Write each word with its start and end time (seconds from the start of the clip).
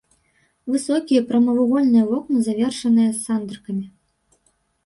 Высокія 0.75 1.25
прамавугольныя 1.31 2.05
вокны 2.13 2.37
завершаныя 2.47 3.11
сандрыкамі. 3.23 3.87